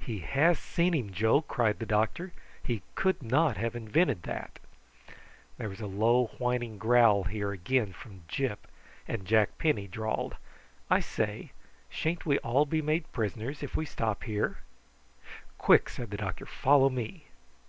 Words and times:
"He 0.00 0.18
has 0.18 0.58
seen 0.58 0.92
him, 0.92 1.12
Joe," 1.12 1.40
cried 1.40 1.78
the 1.78 1.86
doctor. 1.86 2.32
"He 2.64 2.82
could 2.96 3.22
not 3.22 3.56
have 3.56 3.76
invented 3.76 4.24
that." 4.24 4.58
There 5.56 5.68
was 5.68 5.80
a 5.80 5.86
low 5.86 6.32
whining 6.38 6.78
growl 6.78 7.22
here 7.22 7.52
again 7.52 7.92
from 7.92 8.24
Gyp, 8.26 8.66
and 9.06 9.24
Jack 9.24 9.56
Penny 9.56 9.86
drawled: 9.86 10.34
"I 10.90 10.98
say, 10.98 11.52
sha'n't 11.88 12.26
we 12.26 12.38
all 12.40 12.66
be 12.66 12.82
made 12.82 13.12
prisoners 13.12 13.62
if 13.62 13.76
we 13.76 13.86
stop 13.86 14.24
here?" 14.24 14.58
"Quick!" 15.58 15.90
said 15.90 16.10
the 16.10 16.16
doctor; 16.16 16.44
"follow 16.46 16.90
me." 16.90 17.26